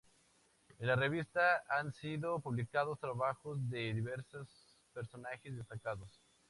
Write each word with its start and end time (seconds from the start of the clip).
En 0.79 0.87
la 0.87 0.95
revista 0.95 1.61
han 1.69 1.93
sido 1.93 2.39
publicados 2.39 2.99
trabajos 2.99 3.59
de 3.69 3.93
diversos 3.93 4.47
personajes 4.93 5.55
destacados. 5.55 6.09